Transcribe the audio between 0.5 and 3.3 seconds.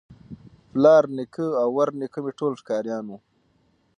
پلار نیکه او ورنیکه مي ټول ښکاریان وه